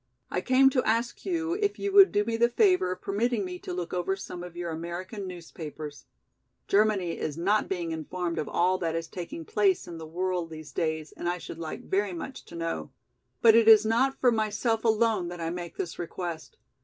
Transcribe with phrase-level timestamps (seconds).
[0.31, 3.59] I came to ask you if you would do me the favor of permitting me
[3.59, 6.05] to look over some of your American newspapers.
[6.67, 10.71] Germany is not being informed of all that is taking place in the world these
[10.71, 12.89] days and I should like very much to know.
[13.43, 16.57] But it is not for myself alone that I make this request.